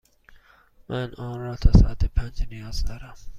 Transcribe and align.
من 0.89 1.13
آن 1.13 1.39
را 1.39 1.55
تا 1.55 1.71
ساعت 1.71 2.05
پنج 2.05 2.47
نیاز 2.51 2.85
دارم. 2.85 3.15